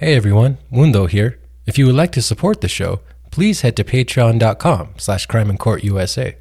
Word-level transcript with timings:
Hey 0.00 0.14
everyone, 0.14 0.58
Mundo 0.70 1.06
here. 1.06 1.40
If 1.66 1.76
you 1.76 1.84
would 1.86 1.96
like 1.96 2.12
to 2.12 2.22
support 2.22 2.60
the 2.60 2.68
show, 2.68 3.00
please 3.32 3.62
head 3.62 3.74
to 3.78 3.82
patreon.com 3.82 4.90
slash 4.96 5.26
crime 5.26 5.50
and 5.50 5.58
court 5.58 5.82
USA. 5.82 6.36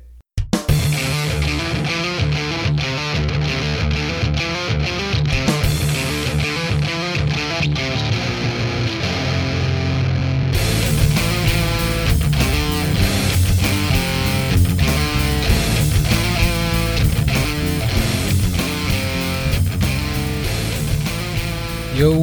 Yo, 21.96 22.21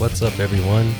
what's 0.00 0.22
up, 0.22 0.38
everyone? 0.38 0.94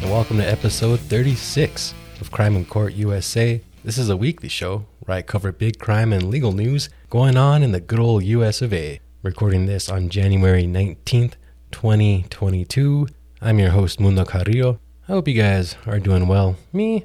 And 0.00 0.10
welcome 0.10 0.38
to 0.38 0.50
episode 0.50 0.98
36 0.98 1.92
of 2.22 2.30
Crime 2.30 2.56
in 2.56 2.64
Court 2.64 2.94
USA. 2.94 3.60
This 3.84 3.98
is 3.98 4.08
a 4.08 4.16
weekly 4.16 4.48
show 4.48 4.86
where 5.00 5.18
I 5.18 5.20
cover 5.20 5.52
big 5.52 5.78
crime 5.78 6.10
and 6.10 6.30
legal 6.30 6.52
news 6.52 6.88
going 7.10 7.36
on 7.36 7.62
in 7.62 7.72
the 7.72 7.80
good 7.80 7.98
old 7.98 8.24
US 8.24 8.62
of 8.62 8.72
A. 8.72 8.98
Recording 9.22 9.66
this 9.66 9.90
on 9.90 10.08
January 10.08 10.62
19th, 10.62 11.34
2022. 11.70 13.08
I'm 13.42 13.58
your 13.58 13.72
host, 13.72 14.00
Mundo 14.00 14.24
Carrillo. 14.24 14.80
I 15.06 15.12
hope 15.12 15.28
you 15.28 15.34
guys 15.34 15.76
are 15.84 16.00
doing 16.00 16.26
well. 16.26 16.56
Me? 16.72 17.04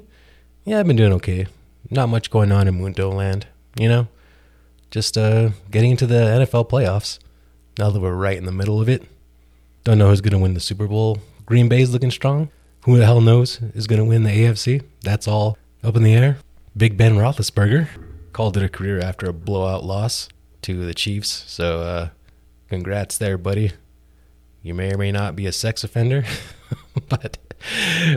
Yeah, 0.64 0.80
I've 0.80 0.86
been 0.86 0.96
doing 0.96 1.12
okay. 1.12 1.48
Not 1.90 2.08
much 2.08 2.30
going 2.30 2.50
on 2.50 2.66
in 2.66 2.80
Mundo 2.80 3.10
land, 3.10 3.46
you 3.78 3.90
know? 3.90 4.08
Just 4.90 5.18
uh, 5.18 5.50
getting 5.70 5.90
into 5.90 6.06
the 6.06 6.14
NFL 6.14 6.70
playoffs 6.70 7.18
now 7.78 7.90
that 7.90 8.00
we're 8.00 8.14
right 8.14 8.38
in 8.38 8.46
the 8.46 8.52
middle 8.52 8.80
of 8.80 8.88
it. 8.88 9.02
Don't 9.84 9.98
know 9.98 10.08
who's 10.08 10.22
going 10.22 10.32
to 10.32 10.38
win 10.38 10.54
the 10.54 10.60
Super 10.60 10.86
Bowl. 10.86 11.18
Green 11.46 11.68
Bay's 11.68 11.90
looking 11.90 12.10
strong. 12.10 12.50
Who 12.84 12.98
the 12.98 13.06
hell 13.06 13.20
knows 13.20 13.60
is 13.74 13.86
going 13.86 14.00
to 14.00 14.04
win 14.04 14.24
the 14.24 14.30
AFC? 14.30 14.82
That's 15.02 15.28
all 15.28 15.56
up 15.84 15.96
in 15.96 16.02
the 16.02 16.14
air. 16.14 16.38
Big 16.76 16.96
Ben 16.96 17.14
Roethlisberger 17.16 17.88
called 18.32 18.56
it 18.56 18.62
a 18.62 18.68
career 18.68 18.98
after 18.98 19.28
a 19.28 19.32
blowout 19.32 19.84
loss 19.84 20.28
to 20.62 20.84
the 20.84 20.94
Chiefs. 20.94 21.44
So, 21.46 21.80
uh, 21.80 22.08
congrats 22.68 23.18
there, 23.18 23.38
buddy. 23.38 23.72
You 24.62 24.74
may 24.74 24.94
or 24.94 24.98
may 24.98 25.12
not 25.12 25.36
be 25.36 25.46
a 25.46 25.52
sex 25.52 25.84
offender, 25.84 26.24
but 27.08 27.38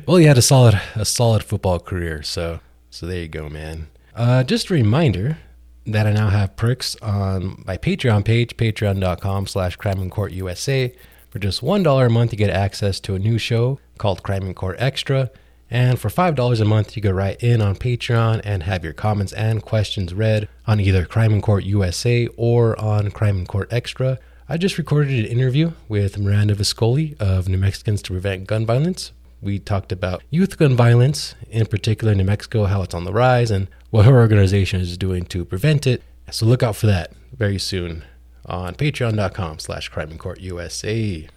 well, 0.06 0.20
you 0.20 0.28
had 0.28 0.38
a 0.38 0.44
solid 0.44 0.80
a 0.96 1.06
solid 1.06 1.44
football 1.44 1.80
career. 1.80 2.24
So, 2.24 2.60
so 2.90 3.06
there 3.06 3.22
you 3.22 3.28
go, 3.28 3.50
man. 3.50 3.88
Uh, 4.16 4.44
just 4.44 4.70
a 4.70 4.74
reminder 4.74 5.38
that 5.86 6.08
I 6.08 6.14
now 6.14 6.30
have 6.30 6.56
perks 6.56 6.96
on 7.02 7.64
my 7.66 7.78
Patreon 7.78 8.26
page, 8.26 8.58
patreon.com 8.58 9.48
slash 9.48 9.76
crime 9.76 10.00
and 10.00 10.12
court 10.12 10.32
USA. 10.32 10.94
For 11.36 11.40
just 11.40 11.62
$1 11.62 12.06
a 12.06 12.10
month, 12.10 12.32
you 12.32 12.38
get 12.38 12.50
access 12.50 12.98
to 13.02 13.14
a 13.14 13.20
new 13.20 13.38
show 13.38 13.78
called 13.98 14.24
Crime 14.24 14.44
and 14.44 14.56
Court 14.56 14.78
Extra. 14.80 15.32
And 15.70 16.00
for 16.00 16.08
$5 16.08 16.62
a 16.62 16.64
month, 16.64 16.96
you 16.96 17.02
go 17.02 17.12
right 17.12 17.36
in 17.44 17.62
on 17.62 17.76
Patreon 17.76 18.40
and 18.46 18.64
have 18.64 18.86
your 18.86 18.94
comments 18.94 19.34
and 19.34 19.62
questions 19.62 20.14
read 20.14 20.48
on 20.66 20.80
either 20.80 21.04
Crime 21.04 21.34
and 21.34 21.44
Court 21.44 21.66
USA 21.66 22.28
or 22.38 22.80
on 22.80 23.12
Crime 23.12 23.40
and 23.40 23.48
Court 23.50 23.68
Extra. 23.70 24.18
I 24.48 24.56
just 24.56 24.78
recorded 24.78 25.12
an 25.12 25.26
interview 25.26 25.74
with 25.90 26.18
Miranda 26.18 26.56
Viscoli 26.56 27.20
of 27.20 27.50
New 27.50 27.58
Mexicans 27.58 28.02
to 28.04 28.14
Prevent 28.14 28.48
Gun 28.48 28.66
Violence. 28.66 29.12
We 29.42 29.60
talked 29.60 29.92
about 29.92 30.24
youth 30.30 30.58
gun 30.58 30.78
violence, 30.78 31.36
in 31.50 31.66
particular 31.66 32.16
New 32.16 32.24
Mexico, 32.24 32.64
how 32.64 32.82
it's 32.82 32.96
on 32.96 33.04
the 33.04 33.12
rise, 33.12 33.52
and 33.52 33.68
what 33.90 34.06
her 34.06 34.18
organization 34.22 34.80
is 34.80 34.98
doing 34.98 35.26
to 35.26 35.44
prevent 35.44 35.86
it. 35.86 36.02
So 36.32 36.46
look 36.46 36.64
out 36.64 36.78
for 36.78 36.88
that 36.88 37.12
very 37.38 37.60
soon 37.60 38.06
on 38.46 38.76
patreon.com 38.76 39.60
slash 39.60 39.90
crime 39.90 40.12
in 40.12 40.18
court 40.18 40.40
USA. 40.40 41.28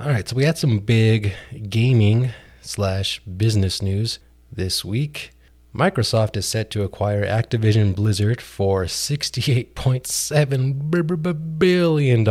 All 0.00 0.08
right, 0.08 0.28
so 0.28 0.36
we 0.36 0.44
had 0.44 0.58
some 0.58 0.78
big 0.78 1.32
gaming 1.68 2.30
slash 2.60 3.20
business 3.20 3.82
news 3.82 4.20
this 4.50 4.84
week. 4.84 5.30
Microsoft 5.74 6.36
is 6.36 6.46
set 6.46 6.70
to 6.70 6.82
acquire 6.82 7.24
Activision 7.24 7.94
Blizzard 7.94 8.40
for 8.40 8.84
$68.7 8.84 11.58
billion. 11.58 12.28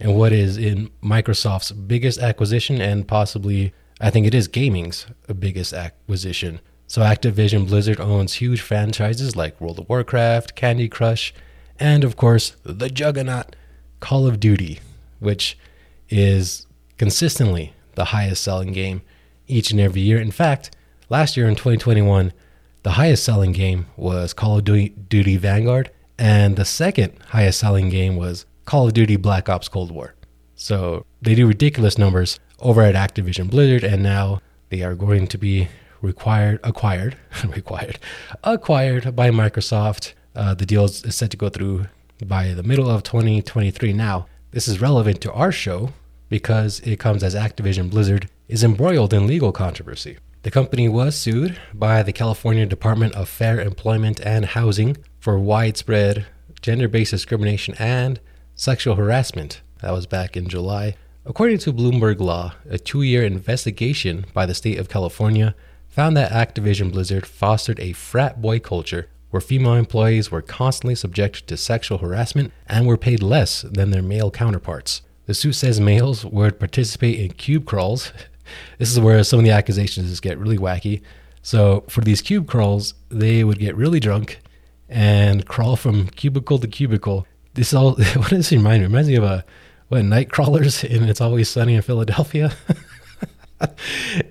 And 0.00 0.16
what 0.16 0.32
is 0.32 0.56
in 0.56 0.90
Microsoft's 1.02 1.72
biggest 1.72 2.18
acquisition, 2.18 2.80
and 2.80 3.06
possibly, 3.06 3.74
I 4.00 4.10
think 4.10 4.26
it 4.26 4.34
is 4.34 4.48
gaming's 4.48 5.06
biggest 5.38 5.72
acquisition. 5.72 6.60
So 6.86 7.02
Activision 7.02 7.68
Blizzard 7.68 8.00
owns 8.00 8.34
huge 8.34 8.60
franchises 8.60 9.36
like 9.36 9.60
World 9.60 9.78
of 9.78 9.88
Warcraft, 9.88 10.56
Candy 10.56 10.88
Crush, 10.88 11.32
and 11.80 12.04
of 12.04 12.16
course, 12.16 12.54
the 12.62 12.90
juggernaut 12.90 13.56
Call 13.98 14.26
of 14.26 14.38
Duty, 14.38 14.80
which 15.18 15.58
is 16.08 16.66
consistently 16.98 17.72
the 17.94 18.06
highest 18.06 18.44
selling 18.44 18.72
game 18.72 19.02
each 19.48 19.70
and 19.70 19.80
every 19.80 20.02
year. 20.02 20.20
In 20.20 20.30
fact, 20.30 20.76
last 21.08 21.36
year 21.36 21.48
in 21.48 21.56
2021, 21.56 22.32
the 22.82 22.92
highest 22.92 23.24
selling 23.24 23.52
game 23.52 23.86
was 23.96 24.32
Call 24.32 24.58
of 24.58 24.64
Duty 24.64 25.36
Vanguard, 25.36 25.90
and 26.18 26.56
the 26.56 26.64
second 26.64 27.12
highest 27.28 27.58
selling 27.58 27.88
game 27.88 28.16
was 28.16 28.46
Call 28.64 28.86
of 28.86 28.94
Duty 28.94 29.16
Black 29.16 29.48
Ops 29.48 29.68
Cold 29.68 29.90
War. 29.90 30.14
So 30.54 31.04
they 31.22 31.34
do 31.34 31.46
ridiculous 31.46 31.98
numbers 31.98 32.38
over 32.60 32.82
at 32.82 32.94
Activision 32.94 33.50
Blizzard, 33.50 33.84
and 33.84 34.02
now 34.02 34.40
they 34.68 34.82
are 34.82 34.94
going 34.94 35.26
to 35.28 35.38
be 35.38 35.68
required, 36.02 36.60
acquired, 36.62 37.16
required, 37.48 37.98
acquired 38.44 39.16
by 39.16 39.30
Microsoft. 39.30 40.12
Uh, 40.34 40.54
the 40.54 40.66
deal 40.66 40.84
is 40.84 41.14
set 41.14 41.30
to 41.30 41.36
go 41.36 41.48
through 41.48 41.86
by 42.24 42.52
the 42.52 42.62
middle 42.62 42.88
of 42.88 43.02
2023. 43.02 43.92
Now, 43.92 44.26
this 44.52 44.68
is 44.68 44.80
relevant 44.80 45.20
to 45.22 45.32
our 45.32 45.52
show 45.52 45.92
because 46.28 46.80
it 46.80 46.98
comes 46.98 47.22
as 47.22 47.34
Activision 47.34 47.90
Blizzard 47.90 48.28
is 48.48 48.64
embroiled 48.64 49.12
in 49.12 49.26
legal 49.26 49.52
controversy. 49.52 50.18
The 50.42 50.50
company 50.50 50.88
was 50.88 51.16
sued 51.16 51.58
by 51.74 52.02
the 52.02 52.12
California 52.12 52.64
Department 52.64 53.14
of 53.14 53.28
Fair 53.28 53.60
Employment 53.60 54.20
and 54.20 54.46
Housing 54.46 54.96
for 55.18 55.38
widespread 55.38 56.26
gender 56.62 56.88
based 56.88 57.10
discrimination 57.10 57.74
and 57.78 58.20
sexual 58.54 58.94
harassment. 58.94 59.60
That 59.82 59.92
was 59.92 60.06
back 60.06 60.36
in 60.36 60.48
July. 60.48 60.96
According 61.26 61.58
to 61.58 61.72
Bloomberg 61.72 62.20
Law, 62.20 62.54
a 62.68 62.78
two 62.78 63.02
year 63.02 63.24
investigation 63.24 64.24
by 64.32 64.46
the 64.46 64.54
state 64.54 64.78
of 64.78 64.88
California 64.88 65.54
found 65.88 66.16
that 66.16 66.32
Activision 66.32 66.90
Blizzard 66.90 67.26
fostered 67.26 67.78
a 67.80 67.92
frat 67.92 68.40
boy 68.40 68.60
culture 68.60 69.08
where 69.30 69.40
female 69.40 69.74
employees 69.74 70.30
were 70.30 70.42
constantly 70.42 70.94
subjected 70.94 71.46
to 71.46 71.56
sexual 71.56 71.98
harassment 71.98 72.52
and 72.66 72.86
were 72.86 72.96
paid 72.96 73.22
less 73.22 73.62
than 73.62 73.90
their 73.90 74.02
male 74.02 74.30
counterparts. 74.30 75.02
The 75.26 75.34
suit 75.34 75.52
says 75.52 75.80
males 75.80 76.24
would 76.24 76.58
participate 76.58 77.18
in 77.20 77.32
cube 77.32 77.66
crawls. 77.66 78.12
This 78.78 78.90
is 78.90 78.98
where 78.98 79.22
some 79.22 79.38
of 79.38 79.44
the 79.44 79.52
accusations 79.52 80.10
just 80.10 80.22
get 80.22 80.36
really 80.36 80.58
wacky. 80.58 81.02
So, 81.40 81.84
for 81.88 82.00
these 82.00 82.20
cube 82.20 82.48
crawls, 82.48 82.94
they 83.08 83.44
would 83.44 83.60
get 83.60 83.76
really 83.76 84.00
drunk 84.00 84.40
and 84.88 85.46
crawl 85.46 85.76
from 85.76 86.08
cubicle 86.08 86.58
to 86.58 86.66
cubicle. 86.66 87.28
This 87.54 87.72
all, 87.72 87.94
what 88.16 88.30
does 88.30 88.50
it 88.50 88.56
remind 88.56 88.80
me? 88.80 88.86
It 88.86 88.88
reminds 88.88 89.08
me 89.08 89.14
of 89.14 89.22
a, 89.22 89.44
what, 89.86 90.04
night 90.04 90.30
crawlers 90.30 90.82
in 90.84 91.04
It's 91.04 91.20
Always 91.20 91.48
Sunny 91.48 91.76
in 91.76 91.82
Philadelphia? 91.82 92.52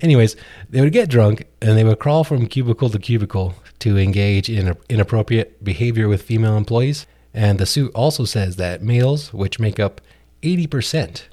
Anyways, 0.02 0.36
they 0.68 0.82
would 0.82 0.92
get 0.92 1.08
drunk 1.08 1.46
and 1.62 1.78
they 1.78 1.84
would 1.84 1.98
crawl 1.98 2.24
from 2.24 2.46
cubicle 2.46 2.90
to 2.90 2.98
cubicle 2.98 3.54
to 3.80 3.98
engage 3.98 4.48
in 4.48 4.76
inappropriate 4.88 5.62
behavior 5.62 6.08
with 6.08 6.22
female 6.22 6.56
employees. 6.56 7.06
And 7.34 7.58
the 7.58 7.66
suit 7.66 7.92
also 7.94 8.24
says 8.24 8.56
that 8.56 8.82
males, 8.82 9.32
which 9.32 9.60
make 9.60 9.78
up 9.78 10.00
80% 10.42 11.24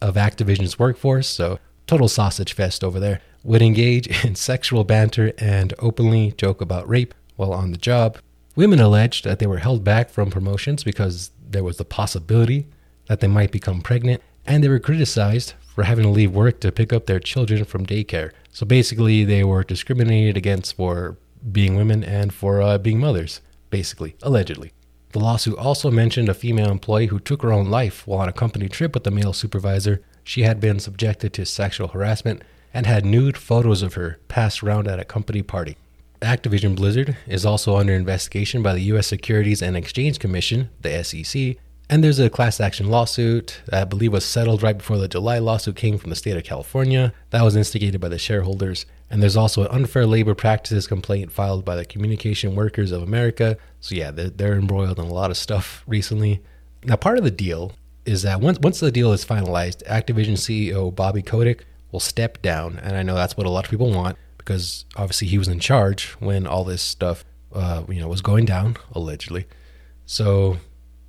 of 0.00 0.14
Activision's 0.14 0.78
workforce, 0.78 1.28
so 1.28 1.58
total 1.86 2.08
sausage 2.08 2.52
fest 2.52 2.82
over 2.82 2.98
there, 3.00 3.20
would 3.42 3.62
engage 3.62 4.24
in 4.24 4.34
sexual 4.34 4.84
banter 4.84 5.32
and 5.38 5.74
openly 5.78 6.32
joke 6.36 6.60
about 6.60 6.88
rape 6.88 7.14
while 7.36 7.52
on 7.52 7.72
the 7.72 7.78
job. 7.78 8.18
Women 8.56 8.80
alleged 8.80 9.24
that 9.24 9.38
they 9.38 9.46
were 9.46 9.58
held 9.58 9.82
back 9.82 10.10
from 10.10 10.30
promotions 10.30 10.84
because 10.84 11.30
there 11.48 11.64
was 11.64 11.76
the 11.76 11.84
possibility 11.84 12.66
that 13.06 13.20
they 13.20 13.26
might 13.26 13.50
become 13.50 13.82
pregnant, 13.82 14.22
and 14.46 14.62
they 14.62 14.68
were 14.68 14.78
criticized 14.78 15.54
for 15.74 15.84
having 15.84 16.04
to 16.04 16.10
leave 16.10 16.32
work 16.32 16.60
to 16.60 16.70
pick 16.70 16.92
up 16.92 17.06
their 17.06 17.18
children 17.18 17.64
from 17.64 17.84
daycare. 17.84 18.30
So 18.50 18.64
basically, 18.64 19.24
they 19.24 19.42
were 19.42 19.64
discriminated 19.64 20.36
against 20.36 20.76
for 20.76 21.16
being 21.52 21.76
women 21.76 22.02
and 22.04 22.32
for 22.32 22.62
uh, 22.62 22.78
being 22.78 22.98
mothers, 22.98 23.40
basically, 23.70 24.16
allegedly. 24.22 24.72
The 25.12 25.20
lawsuit 25.20 25.56
also 25.56 25.90
mentioned 25.90 26.28
a 26.28 26.34
female 26.34 26.70
employee 26.70 27.06
who 27.06 27.20
took 27.20 27.42
her 27.42 27.52
own 27.52 27.70
life 27.70 28.06
while 28.06 28.20
on 28.20 28.28
a 28.28 28.32
company 28.32 28.68
trip 28.68 28.94
with 28.94 29.06
a 29.06 29.10
male 29.10 29.32
supervisor. 29.32 30.02
She 30.24 30.42
had 30.42 30.58
been 30.58 30.80
subjected 30.80 31.32
to 31.34 31.46
sexual 31.46 31.88
harassment 31.88 32.42
and 32.72 32.86
had 32.86 33.04
nude 33.04 33.36
photos 33.36 33.82
of 33.82 33.94
her 33.94 34.18
passed 34.26 34.62
around 34.62 34.88
at 34.88 34.98
a 34.98 35.04
company 35.04 35.42
party. 35.42 35.76
Activision 36.20 36.74
Blizzard 36.74 37.16
is 37.26 37.46
also 37.46 37.76
under 37.76 37.92
investigation 37.92 38.62
by 38.62 38.72
the 38.72 38.82
U.S. 38.82 39.06
Securities 39.06 39.62
and 39.62 39.76
Exchange 39.76 40.18
Commission, 40.18 40.70
the 40.80 41.04
SEC, 41.04 41.56
and 41.90 42.02
there's 42.02 42.18
a 42.18 42.30
class 42.30 42.60
action 42.60 42.88
lawsuit 42.88 43.60
that 43.66 43.82
I 43.82 43.84
believe 43.84 44.12
was 44.12 44.24
settled 44.24 44.62
right 44.62 44.76
before 44.76 44.98
the 44.98 45.08
July 45.08 45.38
lawsuit 45.38 45.76
came 45.76 45.98
from 45.98 46.10
the 46.10 46.16
state 46.16 46.36
of 46.36 46.44
California. 46.44 47.12
That 47.30 47.42
was 47.42 47.56
instigated 47.56 48.00
by 48.00 48.08
the 48.08 48.18
shareholders. 48.18 48.86
And 49.10 49.22
there's 49.22 49.36
also 49.36 49.62
an 49.62 49.68
unfair 49.70 50.06
labor 50.06 50.34
practices 50.34 50.86
complaint 50.86 51.30
filed 51.30 51.64
by 51.64 51.76
the 51.76 51.84
Communication 51.84 52.54
Workers 52.54 52.90
of 52.90 53.02
America. 53.02 53.58
So, 53.80 53.94
yeah, 53.94 54.10
they're, 54.10 54.30
they're 54.30 54.54
embroiled 54.54 54.98
in 54.98 55.04
a 55.04 55.12
lot 55.12 55.30
of 55.30 55.36
stuff 55.36 55.84
recently. 55.86 56.42
Now, 56.84 56.96
part 56.96 57.18
of 57.18 57.24
the 57.24 57.30
deal 57.30 57.72
is 58.06 58.22
that 58.22 58.40
once, 58.40 58.58
once 58.60 58.80
the 58.80 58.90
deal 58.90 59.12
is 59.12 59.24
finalized, 59.24 59.84
Activision 59.84 60.32
CEO 60.32 60.94
Bobby 60.94 61.22
Kotick 61.22 61.66
will 61.92 62.00
step 62.00 62.40
down. 62.40 62.78
And 62.82 62.96
I 62.96 63.02
know 63.02 63.14
that's 63.14 63.36
what 63.36 63.46
a 63.46 63.50
lot 63.50 63.66
of 63.66 63.70
people 63.70 63.90
want 63.90 64.16
because 64.38 64.84
obviously 64.96 65.28
he 65.28 65.38
was 65.38 65.48
in 65.48 65.60
charge 65.60 66.12
when 66.18 66.46
all 66.46 66.64
this 66.64 66.82
stuff, 66.82 67.24
uh, 67.52 67.84
you 67.88 68.00
know, 68.00 68.08
was 68.08 68.22
going 68.22 68.46
down 68.46 68.76
allegedly. 68.92 69.46
So, 70.06 70.58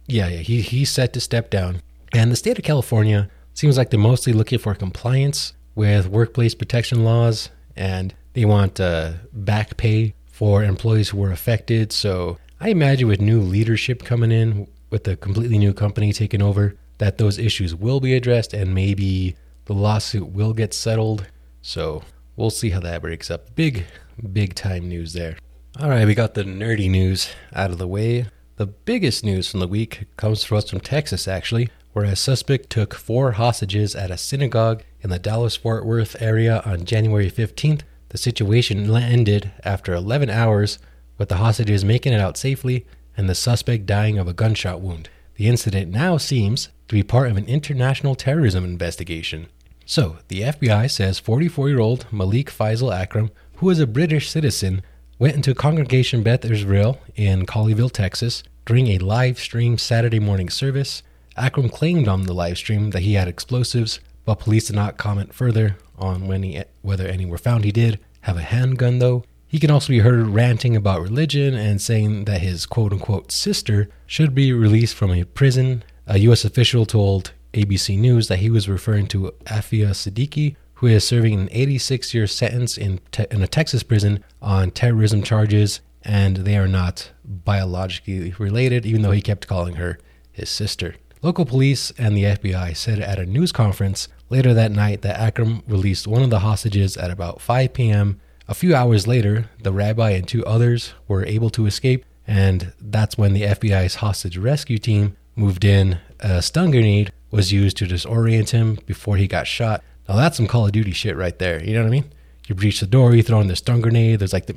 yeah, 0.07 0.28
yeah, 0.28 0.38
he 0.38 0.62
he's 0.62 0.92
set 0.92 1.13
to 1.13 1.19
step 1.19 1.50
down. 1.50 1.81
And 2.13 2.31
the 2.31 2.36
state 2.36 2.57
of 2.57 2.63
California 2.63 3.30
seems 3.54 3.78
like 3.78 3.90
they're 3.90 4.00
mostly 4.00 4.34
looking 4.34 4.60
for 4.60 4.75
compliance 4.75 5.54
with 5.75 6.07
workplace 6.07 6.56
protection 6.56 7.04
laws, 7.04 7.50
and 7.75 8.13
they 8.34 8.46
want 8.46 8.80
uh, 8.80 9.13
back 9.34 9.78
pay 9.78 10.13
for 10.31 10.63
employees 10.63 11.10
who 11.10 11.18
were 11.18 11.31
affected. 11.31 11.92
So 11.92 12.38
I 12.60 12.69
imagine 12.69 13.07
with 13.07 13.22
new 13.22 13.42
leadership 13.42 14.04
coming 14.04 14.31
in, 14.31 14.68
with 14.90 15.07
a 15.07 15.16
completely 15.16 15.57
new 15.57 15.74
company 15.74 16.13
taking 16.13 16.42
over, 16.42 16.75
that 16.98 17.18
those 17.18 17.38
issues 17.38 17.75
will 17.75 18.00
be 18.00 18.13
addressed 18.13 18.54
and 18.54 18.74
maybe 18.74 19.36
the 19.66 19.74
lawsuit 19.74 20.28
will 20.30 20.54
get 20.54 20.74
settled. 20.74 21.28
So 21.62 22.04
we'll 22.36 22.50
see 22.50 22.69
how 22.69 22.80
that 22.81 23.02
breaks 23.02 23.31
up. 23.31 23.56
Big, 23.56 23.86
big 24.31 24.56
time 24.56 24.88
news 24.88 25.13
there. 25.13 25.38
All 25.80 25.90
right, 25.90 26.06
we 26.06 26.16
got 26.16 26.34
the 26.34 26.44
nerdy 26.44 26.90
news 26.90 27.30
out 27.54 27.72
of 27.72 27.78
the 27.78 27.88
way. 27.88 28.28
The 28.57 28.68
biggest 28.68 29.25
news 29.25 29.52
from 29.52 29.60
the 29.60 29.68
week 29.68 30.06
comes 30.16 30.46
to 30.46 30.56
us 30.56 30.69
from 30.69 30.80
Texas, 30.80 31.28
actually, 31.28 31.68
where 31.92 32.06
a 32.06 32.16
suspect 32.16 32.69
took 32.69 32.94
four 32.96 33.34
hostages 33.34 33.96
at 33.96 34.12
a 34.12 34.18
synagogue 34.18 34.81
in 35.02 35.10
the 35.10 35.19
Dallas 35.19 35.57
Fort 35.57 35.86
Worth 35.86 36.16
area 36.22 36.62
on 36.66 36.86
January 36.86 37.30
15th. 37.30 37.81
The 38.10 38.18
situation 38.18 38.90
ended 38.96 39.52
after 39.66 39.94
11 39.94 40.30
hours, 40.30 40.80
with 41.18 41.28
the 41.28 41.36
hostages 41.36 41.84
making 41.84 42.13
it 42.13 42.22
out 42.22 42.38
safely 42.38 42.86
and 43.18 43.28
the 43.28 43.36
suspect 43.36 43.86
dying 43.86 44.18
of 44.18 44.30
a 44.30 44.34
gunshot 44.34 44.80
wound. 44.80 45.10
The 45.36 45.48
incident 45.48 45.92
now 45.92 46.16
seems 46.16 46.69
to 46.88 46.96
be 46.96 47.04
part 47.04 47.30
of 47.30 47.36
an 47.36 47.48
international 47.48 48.16
terrorism 48.16 48.63
investigation. 48.63 49.48
So, 49.86 50.19
the 50.30 50.44
FBI 50.44 50.90
says 50.90 51.19
44 51.19 51.68
year 51.68 51.80
old 51.80 52.06
Malik 52.10 52.50
Faisal 52.50 52.96
Akram, 52.96 53.31
who 53.57 53.69
is 53.69 53.81
a 53.81 53.86
British 53.86 54.30
citizen, 54.30 54.81
went 55.17 55.35
into 55.35 55.56
Congregation 55.56 56.23
Beth 56.23 56.44
Israel 56.44 57.00
in 57.15 57.45
Colleyville, 57.45 57.91
Texas, 57.91 58.44
during 58.65 58.88
a 58.88 58.97
live 58.97 59.39
stream 59.39 59.77
Saturday 59.77 60.19
morning 60.19 60.50
service. 60.50 61.03
Akram 61.38 61.69
claimed 61.69 62.07
on 62.07 62.23
the 62.23 62.33
live 62.33 62.57
stream 62.57 62.89
that 62.89 63.01
he 63.01 63.13
had 63.13 63.27
explosives, 63.27 64.00
but 64.25 64.39
police 64.39 64.67
did 64.67 64.75
not 64.75 64.97
comment 64.97 65.33
further 65.33 65.77
on 65.97 66.27
when 66.27 66.44
he, 66.44 66.62
whether 66.81 67.07
any 67.07 67.25
were 67.25 67.38
found. 67.38 67.63
He 67.63 67.71
did 67.71 68.00
have 68.21 68.38
a 68.38 68.41
handgun, 68.41 69.00
though. 69.00 69.23
He 69.47 69.59
can 69.59 69.71
also 69.71 69.89
be 69.89 70.00
heard 70.00 70.27
ranting 70.27 70.75
about 70.75 71.01
religion 71.01 71.53
and 71.53 71.81
saying 71.81 72.25
that 72.25 72.41
his 72.41 72.65
quote 72.65 72.91
unquote 72.91 73.31
sister 73.31 73.88
should 74.06 74.35
be 74.35 74.51
released 74.51 74.95
from 74.95 75.11
a 75.11 75.23
prison. 75.23 75.83
A 76.07 76.18
U.S. 76.19 76.44
official 76.44 76.85
told 76.85 77.31
ABC 77.53 77.97
News 77.97 78.27
that 78.27 78.39
he 78.39 78.50
was 78.50 78.68
referring 78.68 79.07
to 79.07 79.33
Aafia 79.45 79.91
Siddiqui, 79.91 80.57
who 80.75 80.88
is 80.88 81.07
serving 81.07 81.39
an 81.39 81.50
86 81.51 82.13
year 82.13 82.27
sentence 82.27 82.77
in, 82.77 83.00
te- 83.12 83.27
in 83.31 83.42
a 83.42 83.48
Texas 83.48 83.83
prison 83.83 84.24
on 84.42 84.72
terrorism 84.72 85.24
charges, 85.24 85.81
and 86.04 86.38
they 86.38 86.57
are 86.57 86.68
not 86.68 87.12
biologically 87.24 88.33
related, 88.38 88.86
even 88.86 89.01
though 89.01 89.12
he 89.12 89.22
kept 89.22 89.48
calling 89.48 89.75
her 89.75 89.98
his 90.31 90.50
sister. 90.50 90.95
Local 91.22 91.45
police 91.45 91.92
and 91.98 92.16
the 92.16 92.25
FBI 92.25 92.75
said 92.75 93.00
at 93.00 93.18
a 93.18 93.25
news 93.25 93.51
conference 93.51 94.07
later 94.30 94.54
that 94.54 94.72
night 94.72 95.01
that 95.01 95.19
Akram 95.19 95.63
released 95.68 96.07
one 96.07 96.22
of 96.22 96.30
the 96.30 96.39
hostages 96.39 96.98
at 96.98 97.10
about 97.10 97.42
5 97.42 97.74
p.m. 97.74 98.19
A 98.48 98.54
few 98.54 98.75
hours 98.75 99.07
later, 99.07 99.50
the 99.62 99.74
rabbi 99.74 100.12
and 100.12 100.28
two 100.28 100.45
others 100.45 100.94
were 101.07 101.25
able 101.25 101.50
to 101.51 101.66
escape, 101.66 102.06
and 102.28 102.74
that's 102.80 103.18
when 103.18 103.33
the 103.33 103.44
FBI's 103.44 103.95
hostage 103.95 104.38
rescue 104.38 104.78
team 104.78 105.16
moved 105.36 105.66
in. 105.66 106.00
A 106.19 106.42
stun 106.42 106.71
grenade 106.71 107.12
was 107.31 107.51
used 107.51 107.78
to 107.78 107.88
disorient 107.88 108.51
him 108.51 108.78
before 108.86 109.18
he 109.18 109.28
got 109.28 109.48
shot. 109.48 109.83
Now 110.07 110.16
that's 110.16 110.38
some 110.38 110.48
Call 110.48 110.66
of 110.66 110.72
Duty 110.72 110.92
shit 110.92 111.16
right 111.16 111.38
there. 111.40 111.63
You 111.63 111.74
know 111.74 111.81
what 111.81 111.88
I 111.88 111.92
mean? 111.92 112.12
You 112.48 112.56
breach 112.56 112.80
the 112.80 112.88
door, 112.88 113.16
you 113.16 113.24
throw 113.24 113.42
in 113.42 113.48
the 113.48 113.56
stun 113.56 113.81
grenade, 113.81 114.19
there's 114.19 114.34
like 114.34 114.46
the 114.46 114.54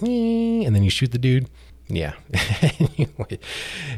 and 0.67 0.75
then 0.75 0.83
you 0.83 0.91
shoot 0.91 1.13
the 1.13 1.19
dude. 1.19 1.49
Yeah. 1.89 2.13
anyway, 2.63 3.39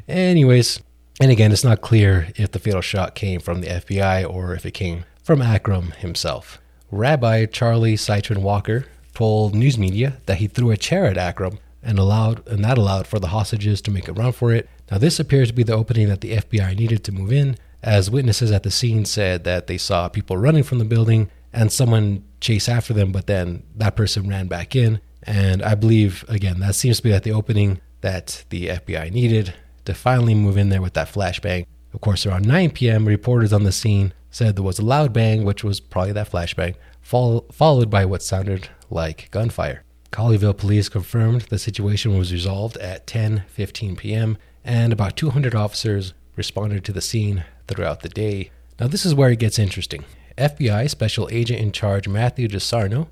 anyways, 0.07 0.81
and 1.21 1.31
again, 1.31 1.51
it's 1.51 1.65
not 1.65 1.81
clear 1.81 2.29
if 2.37 2.53
the 2.53 2.61
fatal 2.61 2.81
shot 2.81 3.15
came 3.15 3.41
from 3.41 3.61
the 3.61 3.67
FBI 3.67 4.33
or 4.33 4.55
if 4.55 4.65
it 4.65 4.73
came 4.73 5.05
from 5.23 5.43
Akram 5.43 5.91
himself. 5.93 6.61
Rabbi 6.93 7.47
Charlie 7.47 7.97
Cytron 7.97 8.39
Walker 8.39 8.87
told 9.13 9.55
news 9.55 9.77
media 9.77 10.19
that 10.27 10.39
he 10.39 10.47
threw 10.47 10.71
a 10.71 10.77
chair 10.77 11.07
at 11.07 11.19
Akram 11.19 11.59
and 11.83 11.99
allowed 11.99 12.47
and 12.49 12.65
that 12.65 12.79
allowed 12.79 13.07
for 13.07 13.19
the 13.19 13.29
hostages 13.29 13.83
to 13.83 13.91
make 13.91 14.09
a 14.09 14.13
run 14.13 14.33
for 14.33 14.53
it. 14.53 14.69
Now 14.91 14.99
this 14.99 15.21
appears 15.21 15.49
to 15.49 15.55
be 15.55 15.63
the 15.63 15.75
opening 15.75 16.09
that 16.09 16.21
the 16.21 16.37
FBI 16.37 16.77
needed 16.77 17.05
to 17.05 17.13
move 17.13 17.33
in, 17.33 17.57
as 17.83 18.11
witnesses 18.11 18.51
at 18.51 18.63
the 18.63 18.71
scene 18.71 19.05
said 19.05 19.45
that 19.45 19.67
they 19.67 19.79
saw 19.79 20.09
people 20.09 20.37
running 20.37 20.63
from 20.63 20.79
the 20.79 20.85
building 20.85 21.31
and 21.53 21.73
someone 21.73 22.25
chase 22.41 22.69
after 22.69 22.93
them, 22.93 23.13
but 23.13 23.27
then 23.27 23.63
that 23.77 23.97
person 23.97 24.29
ran 24.29 24.47
back 24.47 24.77
in. 24.77 25.01
And 25.23 25.63
I 25.63 25.75
believe 25.75 26.25
again 26.29 26.61
that 26.61 26.75
seems 26.75 26.99
to 26.99 27.03
be 27.03 27.13
at 27.13 27.25
the 27.25 27.33
opening 27.33 27.81
that 28.01 28.45
the 28.49 28.69
FBI 28.69 29.13
needed 29.13 29.55
to 29.85 29.95
finally 29.95 30.35
move 30.35 30.57
in 30.57 30.71
there 30.71 30.81
with 30.81 30.95
that 30.95 31.13
flashbang. 31.13 31.67
Of 31.93 32.01
course, 32.01 32.25
around 32.25 32.47
9 32.47 32.71
p.m., 32.71 33.07
reporters 33.07 33.53
on 33.53 33.65
the 33.65 33.73
scene 33.73 34.15
said 34.31 34.55
there 34.55 34.63
was 34.63 34.79
a 34.79 34.85
loud 34.85 35.13
bang, 35.13 35.45
which 35.45 35.65
was 35.65 35.81
probably 35.81 36.13
that 36.13 36.31
flashbang, 36.31 36.77
followed 37.03 37.91
by 37.91 38.05
what 38.05 38.23
sounded 38.23 38.69
like 38.89 39.29
gunfire. 39.33 39.83
Colleyville 40.13 40.57
police 40.57 40.89
confirmed 40.89 41.43
the 41.43 41.59
situation 41.59 42.17
was 42.17 42.33
resolved 42.33 42.77
at 42.79 43.07
10:15 43.07 43.97
p.m. 43.99 44.39
and 44.65 44.93
about 44.93 45.17
200 45.17 45.55
officers 45.55 46.15
responded 46.37 46.85
to 46.85 46.93
the 46.93 47.01
scene 47.01 47.45
throughout 47.69 48.01
the 48.01 48.09
day. 48.09 48.51
Now 48.79 48.87
this 48.87 49.05
is 49.05 49.15
where 49.15 49.31
it 49.31 49.39
gets 49.39 49.59
interesting. 49.59 50.05
FBI 50.41 50.89
Special 50.89 51.29
Agent 51.31 51.61
in 51.61 51.71
Charge 51.71 52.09
Matthew 52.09 52.49
DeSarno 52.49 53.09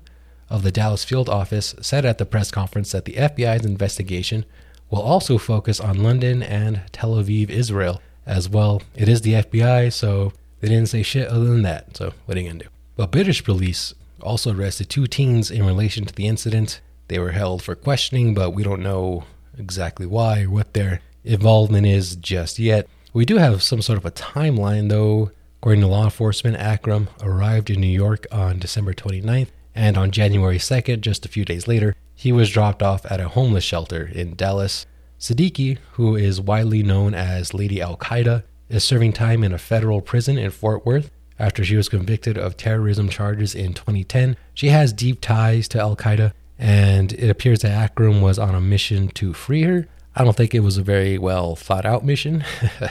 of 0.49 0.63
the 0.63 0.71
Dallas 0.71 1.05
field 1.05 1.29
office 1.29 1.75
said 1.79 2.03
at 2.05 2.17
the 2.17 2.25
press 2.25 2.49
conference 2.49 2.91
that 2.91 3.05
the 3.05 3.13
FBI's 3.13 3.65
investigation 3.65 4.45
will 4.89 5.01
also 5.01 5.37
focus 5.37 5.79
on 5.79 6.01
London 6.01 6.41
and 6.41 6.81
Tel 6.91 7.15
Aviv, 7.15 7.49
Israel 7.49 8.01
as 8.25 8.49
well. 8.49 8.81
It 8.95 9.07
is 9.07 9.21
the 9.21 9.33
FBI, 9.33 9.93
so 9.93 10.33
they 10.59 10.67
didn't 10.67 10.89
say 10.89 11.03
shit 11.03 11.27
other 11.27 11.45
than 11.45 11.61
that. 11.61 11.95
So 11.95 12.13
what 12.25 12.35
are 12.35 12.41
you 12.41 12.49
gonna 12.49 12.63
do? 12.63 12.69
But 12.95 13.11
British 13.11 13.43
police 13.43 13.93
also 14.21 14.53
arrested 14.53 14.89
two 14.89 15.07
teens 15.07 15.51
in 15.51 15.65
relation 15.65 16.05
to 16.05 16.13
the 16.13 16.27
incident. 16.27 16.81
They 17.07 17.19
were 17.19 17.31
held 17.31 17.61
for 17.61 17.75
questioning, 17.75 18.33
but 18.33 18.51
we 18.51 18.63
don't 18.63 18.81
know 18.81 19.25
exactly 19.57 20.05
why 20.05 20.43
or 20.43 20.49
what 20.49 20.73
their 20.73 21.01
involvement 21.23 21.85
is 21.85 22.15
just 22.15 22.59
yet. 22.59 22.87
We 23.13 23.25
do 23.25 23.37
have 23.37 23.63
some 23.63 23.81
sort 23.81 23.97
of 23.97 24.05
a 24.05 24.11
timeline, 24.11 24.89
though. 24.89 25.31
According 25.61 25.81
to 25.81 25.87
law 25.87 26.05
enforcement, 26.05 26.55
Akram 26.55 27.09
arrived 27.21 27.69
in 27.69 27.81
New 27.81 27.87
York 27.87 28.25
on 28.31 28.59
December 28.59 28.93
29th, 28.93 29.49
and 29.75 29.97
on 29.97 30.09
January 30.09 30.57
2nd, 30.57 31.01
just 31.01 31.25
a 31.25 31.29
few 31.29 31.43
days 31.43 31.67
later, 31.67 31.97
he 32.15 32.31
was 32.31 32.49
dropped 32.49 32.81
off 32.81 33.05
at 33.11 33.19
a 33.19 33.27
homeless 33.27 33.65
shelter 33.65 34.05
in 34.05 34.35
Dallas. 34.35 34.85
Siddiqui, 35.19 35.77
who 35.93 36.15
is 36.15 36.39
widely 36.39 36.81
known 36.81 37.13
as 37.13 37.53
Lady 37.53 37.81
Al 37.81 37.97
Qaeda, 37.97 38.43
is 38.69 38.85
serving 38.85 39.11
time 39.11 39.43
in 39.43 39.51
a 39.51 39.57
federal 39.57 39.99
prison 39.99 40.37
in 40.37 40.51
Fort 40.51 40.85
Worth 40.85 41.11
after 41.37 41.65
she 41.65 41.75
was 41.75 41.89
convicted 41.89 42.37
of 42.37 42.55
terrorism 42.55 43.09
charges 43.09 43.53
in 43.53 43.73
2010. 43.73 44.37
She 44.53 44.67
has 44.69 44.93
deep 44.93 45.19
ties 45.19 45.67
to 45.69 45.79
Al 45.81 45.97
Qaeda, 45.97 46.31
and 46.57 47.11
it 47.11 47.29
appears 47.29 47.63
that 47.63 47.71
Akram 47.71 48.21
was 48.21 48.39
on 48.39 48.55
a 48.55 48.61
mission 48.61 49.09
to 49.09 49.33
free 49.33 49.63
her. 49.63 49.89
I 50.15 50.23
don't 50.23 50.37
think 50.37 50.55
it 50.55 50.61
was 50.61 50.77
a 50.77 50.83
very 50.83 51.17
well 51.17 51.57
thought 51.57 51.85
out 51.85 52.05
mission, 52.05 52.45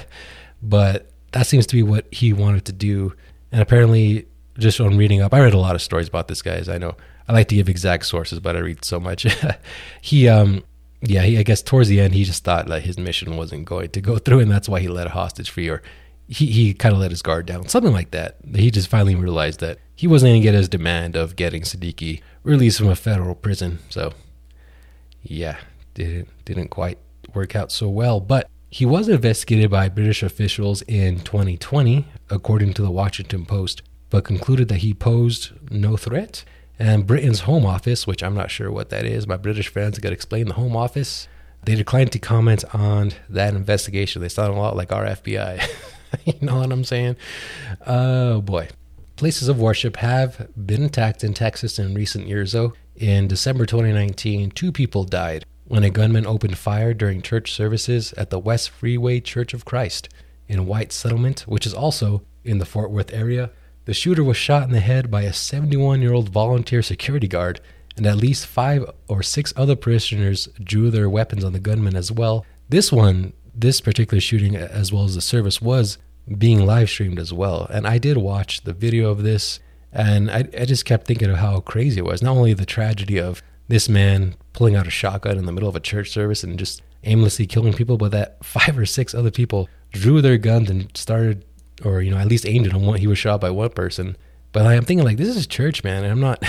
but 0.62 1.10
that 1.32 1.46
seems 1.46 1.66
to 1.66 1.76
be 1.76 1.82
what 1.82 2.06
he 2.12 2.32
wanted 2.32 2.64
to 2.66 2.72
do. 2.72 3.14
And 3.52 3.60
apparently, 3.60 4.26
just 4.58 4.80
on 4.80 4.96
reading 4.96 5.22
up, 5.22 5.32
I 5.32 5.40
read 5.40 5.54
a 5.54 5.58
lot 5.58 5.74
of 5.74 5.82
stories 5.82 6.08
about 6.08 6.28
this 6.28 6.42
guy, 6.42 6.54
as 6.54 6.68
I 6.68 6.78
know. 6.78 6.96
I 7.28 7.32
like 7.32 7.48
to 7.48 7.54
give 7.54 7.68
exact 7.68 8.06
sources, 8.06 8.40
but 8.40 8.56
I 8.56 8.60
read 8.60 8.84
so 8.84 8.98
much. 8.98 9.26
he, 10.00 10.28
um, 10.28 10.64
yeah, 11.02 11.22
he, 11.22 11.38
I 11.38 11.42
guess 11.42 11.62
towards 11.62 11.88
the 11.88 12.00
end, 12.00 12.14
he 12.14 12.24
just 12.24 12.44
thought 12.44 12.66
that 12.66 12.82
his 12.82 12.98
mission 12.98 13.36
wasn't 13.36 13.66
going 13.66 13.90
to 13.90 14.00
go 14.00 14.18
through, 14.18 14.40
and 14.40 14.50
that's 14.50 14.68
why 14.68 14.80
he 14.80 14.88
let 14.88 15.06
a 15.06 15.10
hostage 15.10 15.50
free, 15.50 15.68
or 15.68 15.82
he, 16.26 16.46
he 16.46 16.74
kind 16.74 16.94
of 16.94 17.00
let 17.00 17.10
his 17.10 17.22
guard 17.22 17.46
down, 17.46 17.68
something 17.68 17.92
like 17.92 18.10
that. 18.12 18.36
He 18.54 18.70
just 18.70 18.88
finally 18.88 19.14
realized 19.14 19.60
that 19.60 19.78
he 19.94 20.06
wasn't 20.06 20.30
going 20.30 20.42
to 20.42 20.46
get 20.46 20.54
his 20.54 20.68
demand 20.68 21.16
of 21.16 21.36
getting 21.36 21.62
Siddiqui 21.62 22.20
released 22.42 22.78
from 22.78 22.88
a 22.88 22.96
federal 22.96 23.34
prison. 23.34 23.78
So, 23.88 24.12
yeah, 25.22 25.58
didn't 25.94 26.28
didn't 26.44 26.68
quite 26.68 26.98
work 27.34 27.56
out 27.56 27.72
so 27.72 27.88
well. 27.88 28.20
But 28.20 28.48
he 28.70 28.84
was 28.84 29.08
investigated 29.08 29.70
by 29.70 29.88
British 29.88 30.22
officials 30.22 30.82
in 30.82 31.20
2020, 31.20 32.06
according 32.28 32.74
to 32.74 32.82
the 32.82 32.90
Washington 32.90 33.46
Post, 33.46 33.82
but 34.10 34.24
concluded 34.24 34.68
that 34.68 34.78
he 34.78 34.92
posed 34.92 35.52
no 35.70 35.96
threat. 35.96 36.44
And 36.78 37.06
Britain's 37.06 37.40
Home 37.40 37.64
Office, 37.64 38.06
which 38.06 38.22
I'm 38.22 38.34
not 38.34 38.50
sure 38.50 38.70
what 38.70 38.90
that 38.90 39.04
is, 39.04 39.26
my 39.26 39.38
British 39.38 39.68
friends 39.68 39.98
got 39.98 40.10
to 40.10 40.14
explain 40.14 40.46
the 40.48 40.54
Home 40.54 40.76
Office. 40.76 41.28
They 41.64 41.74
declined 41.74 42.12
to 42.12 42.18
comment 42.18 42.64
on 42.74 43.12
that 43.30 43.54
investigation. 43.54 44.22
They 44.22 44.28
sound 44.28 44.54
a 44.54 44.60
lot 44.60 44.76
like 44.76 44.92
our 44.92 45.04
FBI. 45.04 45.66
you 46.24 46.34
know 46.42 46.58
what 46.58 46.70
I'm 46.70 46.84
saying? 46.84 47.16
Oh 47.86 48.42
boy. 48.42 48.68
Places 49.16 49.48
of 49.48 49.58
worship 49.58 49.96
have 49.96 50.48
been 50.54 50.84
attacked 50.84 51.24
in 51.24 51.34
Texas 51.34 51.78
in 51.78 51.94
recent 51.94 52.28
years, 52.28 52.52
though. 52.52 52.74
In 52.94 53.26
December 53.26 53.66
2019, 53.66 54.50
two 54.52 54.70
people 54.70 55.02
died 55.04 55.44
when 55.68 55.84
a 55.84 55.90
gunman 55.90 56.26
opened 56.26 56.56
fire 56.56 56.94
during 56.94 57.20
church 57.20 57.52
services 57.52 58.14
at 58.14 58.30
the 58.30 58.38
West 58.38 58.70
Freeway 58.70 59.20
Church 59.20 59.52
of 59.52 59.66
Christ 59.66 60.08
in 60.48 60.66
White 60.66 60.92
Settlement, 60.92 61.40
which 61.40 61.66
is 61.66 61.74
also 61.74 62.22
in 62.42 62.58
the 62.58 62.64
Fort 62.64 62.90
Worth 62.90 63.12
area. 63.12 63.50
The 63.84 63.92
shooter 63.92 64.24
was 64.24 64.38
shot 64.38 64.62
in 64.62 64.70
the 64.70 64.80
head 64.80 65.10
by 65.10 65.22
a 65.22 65.32
71 65.32 66.00
year 66.00 66.14
old 66.14 66.30
volunteer 66.30 66.80
security 66.80 67.28
guard, 67.28 67.60
and 67.96 68.06
at 68.06 68.16
least 68.16 68.46
five 68.46 68.90
or 69.08 69.22
six 69.22 69.52
other 69.56 69.76
prisoners 69.76 70.48
drew 70.62 70.90
their 70.90 71.10
weapons 71.10 71.44
on 71.44 71.52
the 71.52 71.60
gunman 71.60 71.96
as 71.96 72.10
well. 72.10 72.46
This 72.70 72.90
one, 72.90 73.34
this 73.54 73.82
particular 73.82 74.20
shooting, 74.20 74.56
as 74.56 74.90
well 74.90 75.04
as 75.04 75.14
the 75.14 75.20
service, 75.20 75.60
was 75.60 75.98
being 76.38 76.64
live 76.64 76.88
streamed 76.88 77.18
as 77.18 77.32
well. 77.32 77.66
And 77.70 77.86
I 77.86 77.98
did 77.98 78.16
watch 78.16 78.62
the 78.62 78.72
video 78.72 79.10
of 79.10 79.22
this, 79.22 79.60
and 79.92 80.30
I, 80.30 80.48
I 80.58 80.64
just 80.64 80.86
kept 80.86 81.06
thinking 81.06 81.28
of 81.30 81.36
how 81.36 81.60
crazy 81.60 81.98
it 81.98 82.04
was. 82.04 82.22
Not 82.22 82.36
only 82.36 82.54
the 82.54 82.66
tragedy 82.66 83.18
of 83.18 83.42
this 83.68 83.88
man 83.88 84.34
pulling 84.52 84.74
out 84.74 84.86
a 84.86 84.90
shotgun 84.90 85.38
in 85.38 85.46
the 85.46 85.52
middle 85.52 85.68
of 85.68 85.76
a 85.76 85.80
church 85.80 86.10
service 86.10 86.42
and 86.42 86.58
just 86.58 86.82
aimlessly 87.04 87.46
killing 87.46 87.72
people, 87.72 87.96
but 87.96 88.10
that 88.10 88.44
five 88.44 88.78
or 88.78 88.86
six 88.86 89.14
other 89.14 89.30
people 89.30 89.68
drew 89.92 90.20
their 90.20 90.38
guns 90.38 90.68
and 90.68 90.94
started 90.96 91.44
or 91.84 92.02
you 92.02 92.10
know 92.10 92.18
at 92.18 92.26
least 92.26 92.46
aimed 92.46 92.72
on 92.72 92.82
one. 92.82 92.98
He 92.98 93.06
was 93.06 93.18
shot 93.18 93.40
by 93.40 93.50
one 93.50 93.70
person. 93.70 94.16
But 94.50 94.66
I'm 94.66 94.84
thinking 94.84 95.04
like 95.04 95.18
this 95.18 95.36
is 95.36 95.46
church, 95.46 95.84
man, 95.84 96.04
and 96.04 96.12
I'm 96.12 96.20
not 96.20 96.42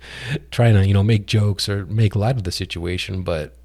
trying 0.50 0.74
to 0.74 0.86
you 0.86 0.94
know 0.94 1.02
make 1.02 1.26
jokes 1.26 1.68
or 1.68 1.86
make 1.86 2.14
light 2.14 2.36
of 2.36 2.44
the 2.44 2.52
situation. 2.52 3.22
But 3.22 3.56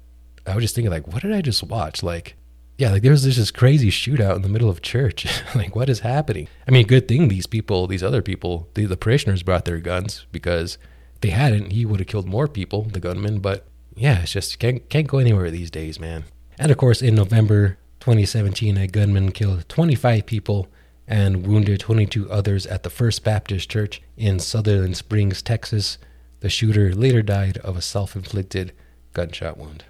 I 0.46 0.54
was 0.54 0.64
just 0.64 0.74
thinking 0.74 0.90
like, 0.90 1.06
what 1.06 1.22
did 1.22 1.32
I 1.32 1.42
just 1.42 1.62
watch? 1.62 2.02
Like, 2.02 2.36
yeah, 2.78 2.90
like 2.90 3.02
there's 3.02 3.22
this 3.22 3.50
crazy 3.50 3.90
shootout 3.90 4.36
in 4.36 4.42
the 4.42 4.48
middle 4.48 4.70
of 4.70 4.82
church. 4.82 5.26
like, 5.54 5.76
what 5.76 5.88
is 5.88 6.00
happening? 6.00 6.48
I 6.66 6.70
mean, 6.70 6.86
good 6.86 7.06
thing 7.06 7.28
these 7.28 7.46
people, 7.46 7.86
these 7.86 8.02
other 8.02 8.22
people, 8.22 8.68
the, 8.74 8.86
the 8.86 8.96
parishioners 8.96 9.42
brought 9.42 9.66
their 9.66 9.78
guns 9.78 10.26
because 10.32 10.78
they 11.22 11.30
hadn't, 11.30 11.72
he 11.72 11.86
would 11.86 12.00
have 12.00 12.08
killed 12.08 12.28
more 12.28 12.48
people, 12.48 12.82
the 12.82 13.00
gunman. 13.00 13.38
But 13.38 13.64
yeah, 13.94 14.22
it's 14.22 14.32
just 14.32 14.58
can't 14.58 14.88
can't 14.88 15.06
go 15.06 15.18
anywhere 15.18 15.50
these 15.50 15.70
days, 15.70 15.98
man. 15.98 16.24
And 16.58 16.70
of 16.70 16.76
course, 16.76 17.00
in 17.00 17.14
November 17.14 17.78
2017, 18.00 18.76
a 18.76 18.86
gunman 18.86 19.32
killed 19.32 19.68
25 19.68 20.26
people 20.26 20.68
and 21.06 21.46
wounded 21.46 21.80
22 21.80 22.30
others 22.30 22.66
at 22.66 22.82
the 22.82 22.90
First 22.90 23.24
Baptist 23.24 23.70
Church 23.70 24.02
in 24.16 24.38
Sutherland 24.38 24.96
Springs, 24.96 25.42
Texas. 25.42 25.98
The 26.40 26.48
shooter 26.48 26.94
later 26.94 27.22
died 27.22 27.58
of 27.58 27.76
a 27.76 27.82
self 27.82 28.16
inflicted 28.16 28.72
gunshot 29.12 29.56
wound. 29.56 29.84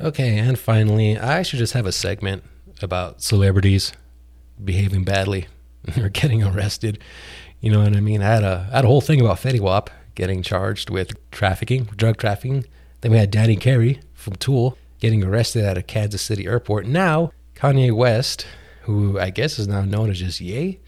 Okay, 0.00 0.38
and 0.38 0.58
finally, 0.58 1.18
I 1.18 1.42
should 1.42 1.58
just 1.58 1.72
have 1.72 1.86
a 1.86 1.92
segment 1.92 2.44
about 2.82 3.22
celebrities 3.22 3.92
behaving 4.62 5.04
badly 5.04 5.48
or 5.98 6.08
getting 6.08 6.42
arrested. 6.42 6.98
You 7.60 7.72
know 7.72 7.82
what 7.82 7.96
I 7.96 8.00
mean? 8.00 8.22
I 8.22 8.26
had 8.26 8.44
a, 8.44 8.68
I 8.70 8.76
had 8.76 8.84
a 8.84 8.88
whole 8.88 9.00
thing 9.00 9.20
about 9.20 9.38
Fetty 9.38 9.60
Wap 9.60 9.90
getting 10.16 10.42
charged 10.42 10.90
with 10.90 11.12
trafficking, 11.30 11.84
drug 11.96 12.16
trafficking. 12.16 12.64
Then 13.02 13.12
we 13.12 13.18
had 13.18 13.30
Danny 13.30 13.54
Carey 13.54 14.00
from 14.14 14.34
Tool 14.34 14.76
getting 14.98 15.22
arrested 15.22 15.64
at 15.64 15.78
a 15.78 15.82
Kansas 15.82 16.22
City 16.22 16.46
airport. 16.46 16.86
Now, 16.86 17.30
Kanye 17.54 17.94
West 17.94 18.46
who 18.86 19.18
I 19.18 19.30
guess 19.30 19.58
is 19.58 19.66
now 19.66 19.82
known 19.82 20.10
as 20.10 20.20
just 20.20 20.40
Ye, 20.40 20.78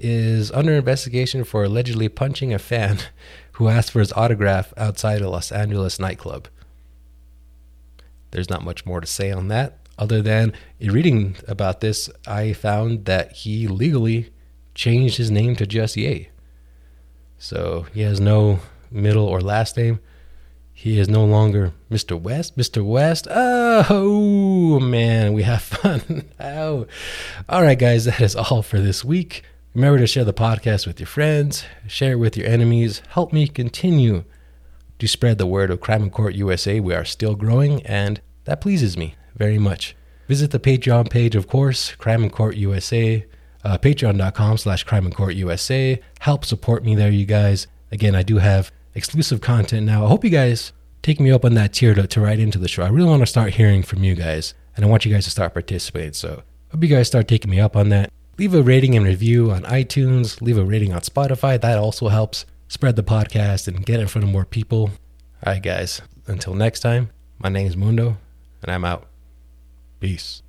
is 0.00 0.50
under 0.52 0.72
investigation 0.72 1.44
for 1.44 1.62
allegedly 1.62 2.08
punching 2.08 2.54
a 2.54 2.58
fan 2.58 2.98
who 3.52 3.68
asked 3.68 3.90
for 3.92 4.00
his 4.00 4.14
autograph 4.14 4.72
outside 4.78 5.20
a 5.20 5.28
Los 5.28 5.52
Angeles 5.52 6.00
nightclub. 6.00 6.48
There's 8.30 8.48
not 8.48 8.64
much 8.64 8.86
more 8.86 9.00
to 9.02 9.06
say 9.06 9.30
on 9.30 9.48
that, 9.48 9.78
other 9.98 10.22
than 10.22 10.54
in 10.80 10.90
reading 10.90 11.36
about 11.46 11.80
this, 11.80 12.08
I 12.26 12.54
found 12.54 13.04
that 13.04 13.32
he 13.32 13.68
legally 13.68 14.30
changed 14.74 15.18
his 15.18 15.30
name 15.30 15.54
to 15.56 15.66
just 15.66 15.96
Ye. 15.96 16.30
So 17.44 17.84
he 17.92 18.00
has 18.00 18.20
no 18.20 18.60
middle 18.90 19.26
or 19.26 19.42
last 19.42 19.76
name. 19.76 20.00
He 20.72 20.98
is 20.98 21.10
no 21.10 21.26
longer 21.26 21.74
Mr. 21.90 22.18
West. 22.18 22.56
Mr. 22.56 22.82
West. 22.82 23.28
Oh, 23.30 24.80
man, 24.80 25.34
we 25.34 25.42
have 25.42 25.60
fun. 25.60 26.24
oh. 26.40 26.86
All 27.46 27.62
right, 27.62 27.78
guys, 27.78 28.06
that 28.06 28.22
is 28.22 28.34
all 28.34 28.62
for 28.62 28.80
this 28.80 29.04
week. 29.04 29.42
Remember 29.74 29.98
to 29.98 30.06
share 30.06 30.24
the 30.24 30.32
podcast 30.32 30.86
with 30.86 30.98
your 30.98 31.06
friends, 31.06 31.66
share 31.86 32.12
it 32.12 32.18
with 32.18 32.34
your 32.34 32.48
enemies. 32.48 33.02
Help 33.10 33.30
me 33.30 33.46
continue 33.46 34.24
to 34.98 35.06
spread 35.06 35.36
the 35.36 35.46
word 35.46 35.70
of 35.70 35.82
Crime 35.82 36.04
and 36.04 36.12
Court 36.12 36.34
USA. 36.34 36.80
We 36.80 36.94
are 36.94 37.04
still 37.04 37.34
growing, 37.34 37.84
and 37.84 38.22
that 38.44 38.62
pleases 38.62 38.96
me 38.96 39.16
very 39.36 39.58
much. 39.58 39.94
Visit 40.28 40.50
the 40.50 40.58
Patreon 40.58 41.10
page, 41.10 41.36
of 41.36 41.46
course, 41.46 41.94
Crime 41.96 42.22
and 42.22 42.32
Court 42.32 42.56
USA, 42.56 43.26
uh, 43.64 43.78
patreon.com 43.78 44.58
slash 44.58 44.84
crime 44.84 45.06
and 45.06 45.14
court 45.14 45.34
USA. 45.34 46.00
Help 46.20 46.44
support 46.44 46.84
me 46.84 46.94
there, 46.94 47.10
you 47.10 47.24
guys. 47.24 47.66
Again, 47.90 48.14
I 48.14 48.22
do 48.22 48.38
have 48.38 48.70
exclusive 48.94 49.40
content 49.40 49.86
now. 49.86 50.04
I 50.04 50.08
hope 50.08 50.24
you 50.24 50.30
guys 50.30 50.72
take 51.02 51.20
me 51.20 51.30
up 51.30 51.44
on 51.44 51.54
that 51.54 51.72
tier 51.72 51.94
to, 51.94 52.06
to 52.06 52.20
write 52.20 52.38
into 52.38 52.58
the 52.58 52.68
show. 52.68 52.82
I 52.82 52.88
really 52.88 53.08
want 53.08 53.22
to 53.22 53.26
start 53.26 53.54
hearing 53.54 53.82
from 53.82 54.04
you 54.04 54.14
guys, 54.14 54.54
and 54.76 54.84
I 54.84 54.88
want 54.88 55.04
you 55.04 55.12
guys 55.12 55.24
to 55.24 55.30
start 55.30 55.52
participating. 55.52 56.12
So 56.12 56.42
hope 56.70 56.82
you 56.82 56.88
guys 56.88 57.06
start 57.06 57.28
taking 57.28 57.50
me 57.50 57.60
up 57.60 57.76
on 57.76 57.88
that. 57.90 58.10
Leave 58.38 58.54
a 58.54 58.62
rating 58.62 58.96
and 58.96 59.06
review 59.06 59.50
on 59.50 59.62
iTunes. 59.62 60.40
Leave 60.42 60.58
a 60.58 60.64
rating 60.64 60.92
on 60.92 61.00
Spotify. 61.00 61.60
That 61.60 61.78
also 61.78 62.08
helps 62.08 62.46
spread 62.68 62.96
the 62.96 63.02
podcast 63.02 63.68
and 63.68 63.86
get 63.86 64.00
in 64.00 64.08
front 64.08 64.24
of 64.24 64.32
more 64.32 64.44
people. 64.44 64.90
All 65.44 65.52
right, 65.52 65.62
guys. 65.62 66.02
Until 66.26 66.54
next 66.54 66.80
time, 66.80 67.10
my 67.38 67.48
name 67.48 67.66
is 67.66 67.76
Mundo, 67.76 68.16
and 68.62 68.72
I'm 68.72 68.84
out. 68.84 69.06
Peace. 70.00 70.43